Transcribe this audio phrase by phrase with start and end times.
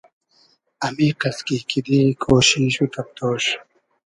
[0.87, 3.45] امیقئس کی کیدې کوشیش و تئبتۉش